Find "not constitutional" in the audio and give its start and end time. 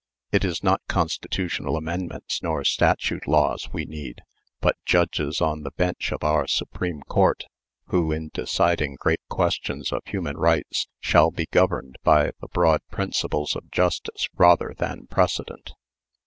0.63-1.75